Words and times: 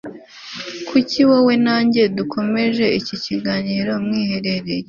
kuki 0.87 1.19
wowe 1.29 1.53
na 1.65 1.75
njye 1.85 2.03
dukomeje 2.17 2.85
iki 2.99 3.15
kiganiro 3.23 3.91
mwiherereye 4.05 4.79